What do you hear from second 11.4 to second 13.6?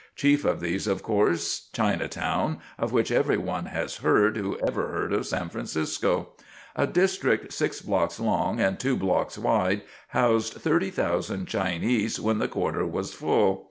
Chinese when the quarter was full.